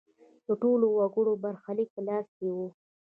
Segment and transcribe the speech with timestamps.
[0.47, 2.57] د ټولو وګړو برخلیک په لاس کې و.